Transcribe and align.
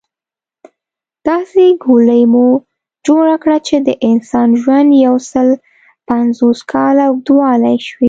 داسې 1.27 1.63
ګولۍ 1.83 2.23
مو 2.33 2.47
جوړه 3.07 3.35
کړه 3.43 3.57
چې 3.67 3.75
د 3.87 3.89
انسان 4.09 4.49
ژوند 4.61 4.89
يوسل 5.05 5.49
پنځوس 6.09 6.59
کاله 6.71 7.03
اوږدولی 7.09 7.75
شي 7.85 7.95